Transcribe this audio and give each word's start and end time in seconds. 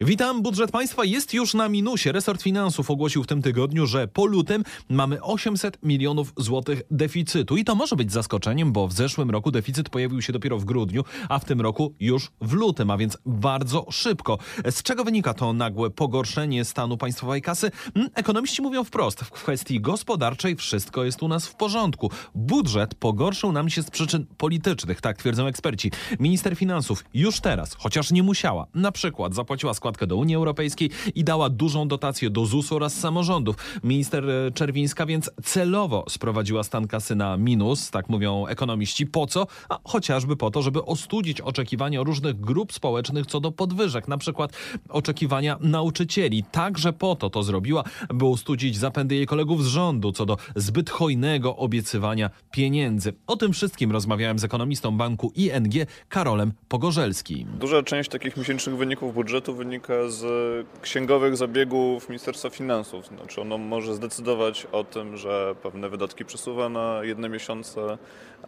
Witam, 0.00 0.42
budżet 0.42 0.70
państwa 0.70 1.04
jest 1.04 1.34
już 1.34 1.54
na 1.54 1.68
minusie. 1.68 2.12
Resort 2.12 2.42
Finansów 2.42 2.90
ogłosił 2.90 3.22
w 3.22 3.26
tym 3.26 3.42
tygodniu, 3.42 3.86
że 3.86 4.08
po 4.08 4.26
lutym 4.26 4.64
mamy 4.88 5.22
800 5.22 5.78
milionów 5.82 6.32
złotych 6.36 6.82
deficytu. 6.90 7.56
I 7.56 7.64
to 7.64 7.74
może 7.74 7.96
być 7.96 8.12
zaskoczeniem, 8.12 8.72
bo 8.72 8.88
w 8.88 8.92
zeszłym 8.92 9.30
roku 9.30 9.50
deficyt 9.50 9.88
pojawił 9.88 10.22
się 10.22 10.32
dopiero 10.32 10.58
w 10.58 10.64
grudniu, 10.64 11.04
a 11.28 11.38
w 11.38 11.44
tym 11.44 11.60
roku 11.60 11.94
już 12.00 12.30
w 12.40 12.52
lutym, 12.52 12.90
a 12.90 12.96
więc 12.96 13.18
bardzo 13.26 13.86
szybko. 13.90 14.38
Z 14.70 14.82
czego 14.82 15.04
wynika 15.04 15.34
to 15.34 15.52
nagłe 15.52 15.90
pogorszenie 15.90 16.64
stanu 16.64 16.96
państwowej 16.96 17.42
kasy? 17.42 17.70
Hmm, 17.94 18.12
Ekonomiści 18.14 18.62
mówią 18.62 18.84
wprost, 18.84 19.20
w 19.20 19.30
kwestii 19.30 19.80
gospodarczej 19.80 20.56
wszystko 20.56 21.04
jest 21.04 21.22
u 21.22 21.28
nas 21.28 21.46
w 21.46 21.54
porządku. 21.54 22.10
Budżet 22.34 22.94
pogorszył 22.94 23.52
nam 23.52 23.70
się 23.70 23.82
z 23.82 23.90
przyczyn 23.90 24.26
politycznych, 24.38 25.00
tak 25.00 25.18
twierdzą 25.18 25.46
eksperci. 25.46 25.90
Minister 26.20 26.56
Finansów 26.56 27.04
już 27.14 27.40
teraz, 27.40 27.74
chociaż 27.74 28.10
nie 28.10 28.22
musiała, 28.22 28.66
na 28.74 28.92
przykład 28.92 29.34
zapłaciła 29.34 29.74
składkę 29.74 29.85
do 30.06 30.16
Unii 30.16 30.36
Europejskiej 30.36 30.90
i 31.14 31.24
dała 31.24 31.50
dużą 31.50 31.88
dotację 31.88 32.30
do 32.30 32.46
ZUS 32.46 32.72
oraz 32.72 32.94
samorządów. 32.94 33.56
Minister 33.84 34.30
e, 34.30 34.50
Czerwińska 34.50 35.06
więc 35.06 35.30
celowo 35.44 36.04
sprowadziła 36.08 36.62
stan 36.62 36.86
kasy 36.86 37.14
na 37.14 37.36
minus, 37.36 37.90
tak 37.90 38.08
mówią 38.08 38.46
ekonomiści. 38.46 39.06
Po 39.06 39.26
co? 39.26 39.46
A 39.68 39.78
chociażby 39.84 40.36
po 40.36 40.50
to, 40.50 40.62
żeby 40.62 40.84
ostudzić 40.84 41.40
oczekiwania 41.40 42.02
różnych 42.02 42.40
grup 42.40 42.72
społecznych 42.72 43.26
co 43.26 43.40
do 43.40 43.52
podwyżek, 43.52 44.08
na 44.08 44.18
przykład 44.18 44.52
oczekiwania 44.88 45.58
nauczycieli. 45.60 46.44
Także 46.44 46.92
po 46.92 47.16
to 47.16 47.30
to 47.30 47.42
zrobiła, 47.42 47.84
by 48.08 48.26
ostudzić 48.26 48.76
zapędy 48.76 49.14
jej 49.14 49.26
kolegów 49.26 49.64
z 49.64 49.66
rządu 49.66 50.12
co 50.12 50.26
do 50.26 50.36
zbyt 50.56 50.90
hojnego 50.90 51.56
obiecywania 51.56 52.30
pieniędzy. 52.50 53.12
O 53.26 53.36
tym 53.36 53.52
wszystkim 53.52 53.92
rozmawiałem 53.92 54.38
z 54.38 54.44
ekonomistą 54.44 54.96
banku 54.96 55.32
ING 55.34 55.88
Karolem 56.08 56.52
Pogorzelskim. 56.68 57.48
Duża 57.58 57.82
część 57.82 58.10
takich 58.10 58.36
miesięcznych 58.36 58.76
wyników 58.76 59.14
budżetu 59.14 59.54
wynika 59.54 59.75
z 60.08 60.66
księgowych 60.82 61.36
zabiegów 61.36 62.08
Ministerstwa 62.08 62.50
Finansów. 62.50 63.06
Znaczy 63.06 63.40
ono 63.40 63.58
może 63.58 63.94
zdecydować 63.94 64.66
o 64.72 64.84
tym, 64.84 65.16
że 65.16 65.54
pewne 65.62 65.88
wydatki 65.88 66.24
przesuwa 66.24 66.68
na 66.68 67.00
jedne 67.02 67.28
miesiące 67.28 67.98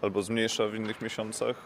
albo 0.02 0.22
zmniejsza 0.22 0.66
w 0.66 0.74
innych 0.74 1.02
miesiącach. 1.02 1.56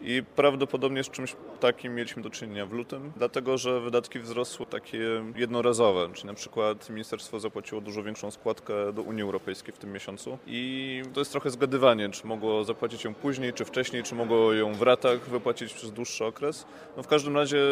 I 0.00 0.22
prawdopodobnie 0.36 1.04
z 1.04 1.10
czymś 1.10 1.36
takim 1.60 1.94
mieliśmy 1.94 2.22
do 2.22 2.30
czynienia 2.30 2.66
w 2.66 2.72
lutym, 2.72 3.12
dlatego 3.16 3.58
że 3.58 3.80
wydatki 3.80 4.18
wzrosły 4.18 4.66
takie 4.66 4.98
jednorazowe, 5.36 6.08
czyli 6.14 6.26
na 6.26 6.34
przykład 6.34 6.90
ministerstwo 6.90 7.40
zapłaciło 7.40 7.80
dużo 7.80 8.02
większą 8.02 8.30
składkę 8.30 8.92
do 8.92 9.02
Unii 9.02 9.22
Europejskiej 9.22 9.74
w 9.74 9.78
tym 9.78 9.92
miesiącu 9.92 10.38
i 10.46 11.02
to 11.14 11.20
jest 11.20 11.32
trochę 11.32 11.50
zgadywanie, 11.50 12.08
czy 12.08 12.26
mogło 12.26 12.64
zapłacić 12.64 13.04
ją 13.04 13.14
później, 13.14 13.52
czy 13.52 13.64
wcześniej, 13.64 14.02
czy 14.02 14.14
mogło 14.14 14.52
ją 14.52 14.74
w 14.74 14.82
ratach 14.82 15.20
wypłacić 15.20 15.74
przez 15.74 15.92
dłuższy 15.92 16.24
okres. 16.24 16.66
No 16.96 17.02
w 17.02 17.06
każdym 17.06 17.36
razie 17.36 17.62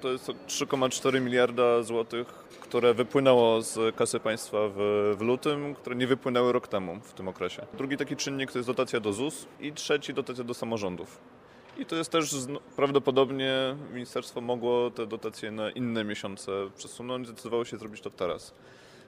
to 0.00 0.08
jest 0.08 0.26
to 0.26 0.32
3,4 0.32 1.20
miliarda 1.20 1.82
złotych, 1.82 2.26
które 2.60 2.94
wypłynęło 2.94 3.62
z 3.62 3.96
kasy 3.96 4.20
państwa 4.20 4.58
w, 4.68 5.14
w 5.18 5.20
lutym, 5.20 5.74
które 5.74 5.96
nie 5.96 6.06
wypłynęły 6.06 6.52
rok 6.52 6.68
temu 6.68 7.00
w 7.02 7.12
tym 7.12 7.28
okresie. 7.28 7.66
Drugi 7.74 7.96
taki 7.96 8.16
czynnik 8.16 8.52
to 8.52 8.58
jest 8.58 8.68
dotacja 8.68 9.00
do 9.00 9.12
ZUS 9.12 9.46
i 9.60 9.72
trzeci 9.72 10.14
dotacja 10.14 10.44
do 10.44 10.54
samorządów. 10.54 11.35
I 11.78 11.86
to 11.86 11.96
jest 11.96 12.10
też 12.10 12.34
prawdopodobnie 12.76 13.76
ministerstwo 13.92 14.40
mogło 14.40 14.90
te 14.90 15.06
dotacje 15.06 15.50
na 15.50 15.70
inne 15.70 16.04
miesiące 16.04 16.52
przesunąć, 16.76 17.26
zdecydowało 17.26 17.64
się 17.64 17.76
zrobić 17.76 18.00
to 18.00 18.10
teraz. 18.10 18.54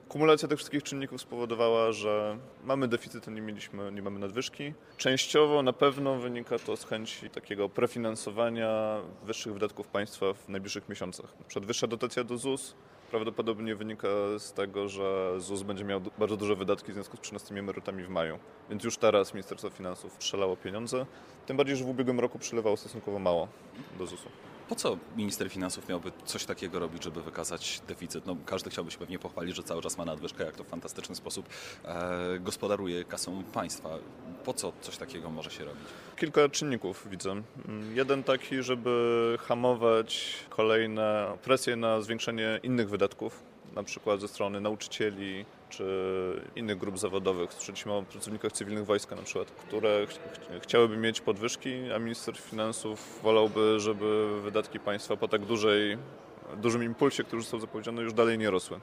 Kumulacja 0.09 0.49
tych 0.49 0.59
wszystkich 0.59 0.83
czynników 0.83 1.21
spowodowała, 1.21 1.93
że 1.93 2.39
mamy 2.65 2.89
deficyt, 2.89 3.29
a 3.29 3.31
nie 3.31 3.41
mieliśmy, 3.41 3.93
nie 3.93 4.03
mamy 4.03 4.19
nadwyżki. 4.19 4.73
Częściowo 4.97 5.63
na 5.63 5.73
pewno 5.73 6.17
wynika 6.17 6.59
to 6.59 6.77
z 6.77 6.85
chęci 6.85 7.31
takiego 7.31 7.69
prefinansowania 7.69 9.01
wyższych 9.25 9.53
wydatków 9.53 9.89
państwa 9.89 10.33
w 10.35 10.49
najbliższych 10.49 10.89
miesiącach. 10.89 11.39
Na 11.39 11.45
przykład 11.45 11.67
wyższa 11.67 11.87
dotacja 11.87 12.25
do 12.25 12.39
ZUS 12.39 12.75
prawdopodobnie 13.11 13.77
wynika 13.77 14.09
z 14.39 14.53
tego, 14.53 14.89
że 14.89 15.35
ZUS 15.41 15.63
będzie 15.63 15.85
miał 15.85 16.01
bardzo 16.19 16.37
duże 16.37 16.57
wydatki 16.57 16.93
w 16.93 16.95
związku 16.95 17.17
z 17.17 17.21
trzynastymi 17.21 17.61
emerytami 17.61 18.05
w 18.05 18.09
maju. 18.09 18.39
Więc 18.71 18.85
już 18.85 18.97
teraz 18.97 19.35
Ministerstwo 19.35 19.71
Finansów 19.71 20.13
strzelało 20.13 20.57
pieniądze. 20.57 21.07
Tym 21.47 21.57
bardziej, 21.57 21.77
że 21.77 21.85
w 21.85 21.89
ubiegłym 21.89 22.21
roku 22.21 22.39
przylewało 22.39 22.77
stosunkowo 22.77 23.19
mało 23.19 23.49
do 23.99 24.07
ZUS-u. 24.07 24.58
Po 24.69 24.75
co 24.75 24.97
minister 25.17 25.51
finansów 25.51 25.89
miałby 25.89 26.13
coś 26.25 26.45
takiego 26.45 26.79
robić, 26.79 27.05
żeby 27.05 27.23
wykazać 27.23 27.81
deficyt? 27.89 28.27
No, 28.27 28.37
każdy 28.47 28.71
chciałby 28.71 28.91
się 28.91 28.99
pewnie 28.99 29.19
pochwalić, 29.19 29.57
że 29.57 29.63
cały 29.63 29.83
czas 29.83 29.99
ma 29.99 30.05
nadwyżkę, 30.05 30.45
jak 30.45 30.57
to 30.57 30.65
w 30.65 30.67
fantastyczny 30.69 31.15
sposób 31.15 31.47
e, 31.85 32.39
gospodaruje 32.41 33.05
kasą 33.05 33.43
państwa. 33.45 33.89
Po 34.45 34.55
co 34.55 34.73
coś 34.81 34.97
takiego 34.97 35.31
może 35.31 35.51
się 35.51 35.65
robić? 35.65 35.85
Kilka 36.17 36.49
czynników 36.49 37.07
widzę. 37.11 37.31
Mm, 37.31 37.97
Jeden 37.97 38.23
taki, 38.25 38.63
żeby 38.63 39.37
hamować 39.41 40.35
kolejne 40.51 41.37
presje 41.43 41.77
na 41.77 42.01
zwiększenie 42.01 42.61
innych 42.63 42.89
wydatków, 42.89 43.43
na 43.75 43.83
przykład 43.83 44.21
ze 44.21 44.29
strony 44.29 44.61
nauczycieli 44.61 45.45
czy 45.71 45.85
innych 46.57 46.79
grup 46.79 46.99
zawodowych. 46.99 47.53
Słyszeliśmy 47.53 47.93
o 47.93 48.03
pracownikach 48.03 48.53
cywilnych 48.53 48.87
wojska 48.87 49.17
na 49.17 49.23
przykład, 49.23 49.51
które 49.51 50.07
ch- 50.07 50.13
ch- 50.13 50.63
chciałyby 50.63 50.97
mieć 50.97 51.21
podwyżki, 51.21 51.93
a 51.95 51.99
minister 51.99 52.37
finansów 52.37 53.21
wolałby, 53.23 53.81
żeby 53.81 54.41
wydatki 54.43 54.81
państwa 54.81 55.17
po 55.17 55.29
tak 55.29 55.45
dużej, 55.45 55.99
dużym 56.57 56.83
impulsie, 56.83 57.25
który 57.25 57.43
został 57.43 57.61
zapowiedziany, 57.61 58.03
już 58.03 58.13
dalej 58.13 58.39
nie 58.39 58.51
rosły. 58.51 58.81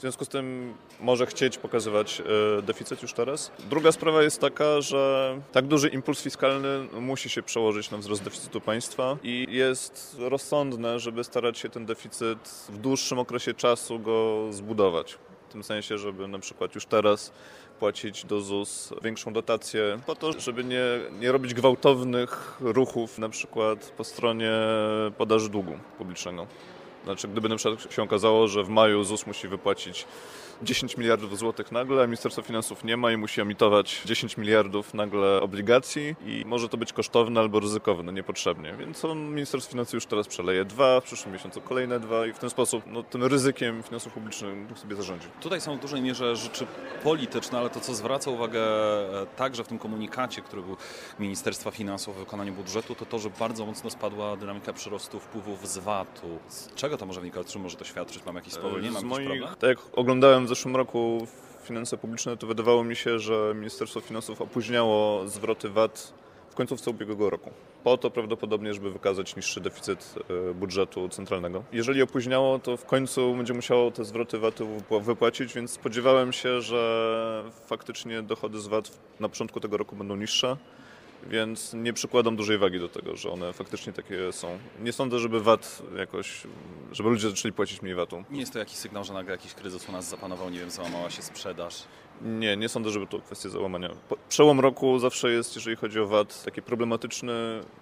W 0.00 0.02
związku 0.02 0.24
z 0.24 0.28
tym 0.28 0.74
może 1.00 1.26
chcieć 1.26 1.58
pokazywać 1.58 2.22
e, 2.58 2.62
deficyt 2.62 3.02
już 3.02 3.12
teraz. 3.12 3.50
Druga 3.70 3.92
sprawa 3.92 4.22
jest 4.22 4.40
taka, 4.40 4.80
że 4.80 5.34
tak 5.52 5.66
duży 5.66 5.88
impuls 5.88 6.22
fiskalny 6.22 6.88
musi 7.00 7.28
się 7.28 7.42
przełożyć 7.42 7.90
na 7.90 7.98
wzrost 7.98 8.22
deficytu 8.22 8.60
państwa 8.60 9.16
i 9.22 9.46
jest 9.50 10.16
rozsądne, 10.18 11.00
żeby 11.00 11.24
starać 11.24 11.58
się 11.58 11.68
ten 11.68 11.86
deficyt 11.86 12.38
w 12.68 12.78
dłuższym 12.78 13.18
okresie 13.18 13.54
czasu 13.54 13.98
go 13.98 14.46
zbudować. 14.50 15.18
W 15.48 15.52
tym 15.52 15.62
sensie, 15.62 15.98
żeby 15.98 16.28
na 16.28 16.38
przykład 16.38 16.74
już 16.74 16.86
teraz 16.86 17.32
płacić 17.78 18.24
do 18.24 18.40
ZUS 18.40 18.92
większą 19.02 19.32
dotację, 19.32 20.00
po 20.06 20.14
to, 20.14 20.32
żeby 20.40 20.64
nie, 20.64 20.84
nie 21.20 21.32
robić 21.32 21.54
gwałtownych 21.54 22.56
ruchów, 22.60 23.18
na 23.18 23.28
przykład 23.28 23.92
po 23.96 24.04
stronie 24.04 24.52
podaży 25.18 25.48
długu 25.48 25.72
publicznego. 25.98 26.46
Znaczy, 27.04 27.28
gdyby 27.28 27.48
na 27.48 27.56
przykład 27.56 27.92
się 27.92 28.02
okazało, 28.02 28.48
że 28.48 28.64
w 28.64 28.68
maju 28.68 29.04
ZUS 29.04 29.26
musi 29.26 29.48
wypłacić 29.48 30.06
10 30.62 30.96
miliardów 30.96 31.38
złotych 31.38 31.72
nagle, 31.72 32.02
a 32.02 32.06
Ministerstwo 32.06 32.42
Finansów 32.42 32.84
nie 32.84 32.96
ma 32.96 33.12
i 33.12 33.16
musi 33.16 33.40
emitować 33.40 34.02
10 34.04 34.36
miliardów 34.36 34.94
nagle 34.94 35.40
obligacji 35.40 36.16
i 36.26 36.44
może 36.46 36.68
to 36.68 36.76
być 36.76 36.92
kosztowne 36.92 37.40
albo 37.40 37.60
ryzykowne, 37.60 38.12
niepotrzebnie. 38.12 38.74
Więc 38.78 39.04
on, 39.04 39.34
Ministerstwo 39.34 39.70
Finansów 39.70 39.94
już 39.94 40.06
teraz 40.06 40.28
przeleje 40.28 40.64
dwa, 40.64 41.00
w 41.00 41.04
przyszłym 41.04 41.32
miesiącu 41.32 41.60
kolejne 41.60 42.00
dwa 42.00 42.26
i 42.26 42.32
w 42.32 42.38
ten 42.38 42.50
sposób 42.50 42.84
no, 42.86 43.02
tym 43.02 43.24
ryzykiem 43.24 43.82
finansów 43.82 44.12
publicznych 44.12 44.78
sobie 44.78 44.96
zarządzi. 44.96 45.26
Tutaj 45.40 45.60
są 45.60 45.76
w 45.76 45.80
dużej 45.80 46.02
mierze 46.02 46.36
rzeczy 46.36 46.66
polityczne, 47.02 47.58
ale 47.58 47.70
to, 47.70 47.80
co 47.80 47.94
zwraca 47.94 48.30
uwagę 48.30 48.60
e, 49.22 49.26
także 49.36 49.64
w 49.64 49.68
tym 49.68 49.78
komunikacie, 49.78 50.42
który 50.42 50.62
był 50.62 50.76
Ministerstwa 51.18 51.70
Finansów 51.70 52.16
o 52.16 52.20
wykonaniu 52.20 52.52
budżetu, 52.52 52.94
to 52.94 53.06
to, 53.06 53.18
że 53.18 53.30
bardzo 53.30 53.66
mocno 53.66 53.90
spadła 53.90 54.36
dynamika 54.36 54.72
przyrostu 54.72 55.20
wpływów 55.20 55.68
z 55.68 55.78
VAT-u. 55.78 56.38
Z 56.48 56.74
czego 56.74 56.89
to 56.98 57.06
może 57.06 57.20
wynikać? 57.20 57.56
Może 57.56 57.76
to 57.76 57.84
świadczyć? 57.84 58.24
Mamy 58.26 58.38
jakiś 58.38 58.52
spowolnienie? 58.52 58.94
Jakiś 58.94 59.08
moich, 59.08 59.28
problem? 59.28 59.54
tak 59.54 59.68
jak 59.68 59.78
oglądałem 59.92 60.46
w 60.46 60.48
zeszłym 60.48 60.76
roku 60.76 61.26
finanse 61.64 61.98
publiczne, 61.98 62.36
to 62.36 62.46
wydawało 62.46 62.84
mi 62.84 62.96
się, 62.96 63.18
że 63.18 63.52
Ministerstwo 63.54 64.00
Finansów 64.00 64.40
opóźniało 64.40 65.28
zwroty 65.28 65.68
VAT 65.68 66.12
w 66.50 66.54
końcówce 66.54 66.90
ubiegłego 66.90 67.30
roku. 67.30 67.50
Po 67.84 67.98
to 67.98 68.10
prawdopodobnie, 68.10 68.74
żeby 68.74 68.90
wykazać 68.90 69.36
niższy 69.36 69.60
deficyt 69.60 70.14
e, 70.50 70.54
budżetu 70.54 71.08
centralnego. 71.08 71.64
Jeżeli 71.72 72.02
opóźniało, 72.02 72.58
to 72.58 72.76
w 72.76 72.84
końcu 72.84 73.34
będzie 73.34 73.54
musiało 73.54 73.90
te 73.90 74.04
zwroty 74.04 74.38
VAT-u 74.38 74.66
wypła- 74.66 75.02
wypłacić, 75.02 75.54
więc 75.54 75.70
spodziewałem 75.70 76.32
się, 76.32 76.60
że 76.60 77.44
faktycznie 77.66 78.22
dochody 78.22 78.60
z 78.60 78.66
VAT 78.66 78.98
na 79.20 79.28
początku 79.28 79.60
tego 79.60 79.76
roku 79.76 79.96
będą 79.96 80.16
niższe. 80.16 80.56
Więc 81.26 81.74
nie 81.74 81.92
przykładam 81.92 82.36
dużej 82.36 82.58
wagi 82.58 82.80
do 82.80 82.88
tego, 82.88 83.16
że 83.16 83.30
one 83.30 83.52
faktycznie 83.52 83.92
takie 83.92 84.32
są. 84.32 84.58
Nie 84.80 84.92
sądzę, 84.92 85.18
żeby 85.18 85.40
VAT 85.40 85.82
jakoś, 85.98 86.42
żeby 86.92 87.08
ludzie 87.08 87.30
zaczęli 87.30 87.52
płacić 87.52 87.82
mniej 87.82 87.94
VAT-u. 87.94 88.24
Nie 88.30 88.40
jest 88.40 88.52
to 88.52 88.58
jakiś 88.58 88.76
sygnał, 88.76 89.04
że 89.04 89.12
nagle 89.12 89.32
jakiś 89.32 89.54
kryzys 89.54 89.88
u 89.88 89.92
nas 89.92 90.08
zapanował, 90.08 90.50
nie 90.50 90.58
wiem, 90.58 90.70
załamała 90.70 91.10
się 91.10 91.22
sprzedaż. 91.22 91.82
Nie, 92.22 92.56
nie 92.56 92.68
sądzę, 92.68 92.90
żeby 92.90 93.06
to 93.06 93.18
kwestia 93.18 93.48
załamania. 93.48 93.90
Przełom 94.28 94.60
roku 94.60 94.98
zawsze 94.98 95.30
jest, 95.30 95.56
jeżeli 95.56 95.76
chodzi 95.76 96.00
o 96.00 96.06
VAT, 96.06 96.44
taki 96.44 96.62
problematyczny, 96.62 97.32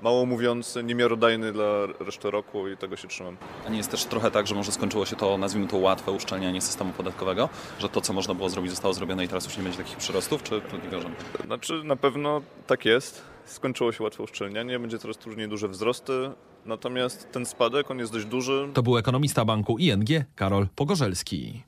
mało 0.02 0.26
mówiący, 0.26 0.84
niemiarodajny 0.84 1.52
dla 1.52 1.86
reszty 2.00 2.30
roku 2.30 2.68
i 2.68 2.76
tego 2.76 2.96
się 2.96 3.08
trzymam. 3.08 3.36
A 3.66 3.70
nie 3.70 3.76
jest 3.76 3.90
też 3.90 4.04
trochę 4.04 4.30
tak, 4.30 4.46
że 4.46 4.54
może 4.54 4.72
skończyło 4.72 5.06
się 5.06 5.16
to, 5.16 5.38
nazwijmy 5.38 5.68
to, 5.68 5.76
łatwe 5.76 6.12
uszczelnianie 6.12 6.60
systemu 6.60 6.92
podatkowego? 6.92 7.48
Że 7.78 7.88
to, 7.88 8.00
co 8.00 8.12
można 8.12 8.34
było 8.34 8.48
zrobić, 8.48 8.70
zostało 8.70 8.94
zrobione 8.94 9.24
i 9.24 9.28
teraz 9.28 9.44
już 9.44 9.56
nie 9.56 9.62
będzie 9.62 9.78
takich 9.78 9.96
przyrostów? 9.96 10.42
Czy 10.42 10.60
to 10.60 10.76
nie 10.76 10.88
wiążemy? 10.90 11.14
Znaczy, 11.46 11.84
na 11.84 11.96
pewno 11.96 12.42
tak 12.66 12.84
jest. 12.84 13.22
Skończyło 13.44 13.92
się 13.92 14.04
łatwe 14.04 14.22
uszczelnianie, 14.22 14.78
będzie 14.78 14.98
coraz 14.98 15.18
trudniej 15.18 15.48
duże 15.48 15.68
wzrosty, 15.68 16.30
natomiast 16.66 17.32
ten 17.32 17.46
spadek, 17.46 17.90
on 17.90 17.98
jest 17.98 18.12
dość 18.12 18.24
duży. 18.26 18.68
To 18.74 18.82
był 18.82 18.98
ekonomista 18.98 19.44
banku 19.44 19.78
ING 19.78 20.08
Karol 20.34 20.66
Pogorzelski. 20.76 21.62